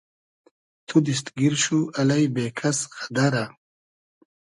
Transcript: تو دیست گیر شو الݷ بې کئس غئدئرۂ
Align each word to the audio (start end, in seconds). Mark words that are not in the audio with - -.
تو 0.87 0.95
دیست 1.05 1.27
گیر 1.37 1.53
شو 1.63 1.79
الݷ 1.99 2.23
بې 2.33 2.45
کئس 2.57 2.79
غئدئرۂ 2.97 3.45